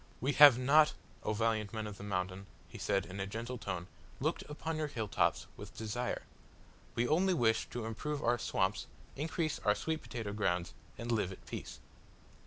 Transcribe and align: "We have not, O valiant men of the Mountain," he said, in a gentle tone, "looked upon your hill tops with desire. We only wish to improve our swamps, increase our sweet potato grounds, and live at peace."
"We 0.19 0.31
have 0.31 0.57
not, 0.57 0.93
O 1.21 1.31
valiant 1.31 1.73
men 1.73 1.85
of 1.85 1.99
the 1.99 2.03
Mountain," 2.03 2.47
he 2.67 2.79
said, 2.79 3.05
in 3.05 3.19
a 3.19 3.27
gentle 3.27 3.59
tone, 3.59 3.85
"looked 4.19 4.41
upon 4.49 4.77
your 4.77 4.87
hill 4.87 5.07
tops 5.07 5.45
with 5.55 5.77
desire. 5.77 6.23
We 6.95 7.07
only 7.07 7.35
wish 7.35 7.67
to 7.69 7.85
improve 7.85 8.23
our 8.23 8.39
swamps, 8.39 8.87
increase 9.15 9.59
our 9.59 9.75
sweet 9.75 10.01
potato 10.01 10.33
grounds, 10.33 10.73
and 10.97 11.11
live 11.11 11.31
at 11.31 11.45
peace." 11.45 11.81